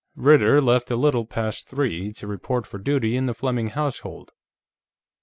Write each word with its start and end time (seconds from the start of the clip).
Ritter 0.15 0.59
left 0.61 0.89
at 0.89 0.95
a 0.95 0.99
little 0.99 1.27
past 1.27 1.69
three, 1.69 2.11
to 2.13 2.25
report 2.25 2.65
for 2.65 2.79
duty 2.79 3.15
in 3.15 3.27
the 3.27 3.35
Fleming 3.35 3.67
household. 3.67 4.31